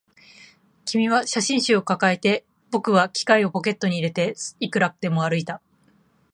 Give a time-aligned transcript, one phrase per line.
[0.83, 5.61] 君は写真集を抱えて、僕は機械をポケットに入れて、いくらでも歩いた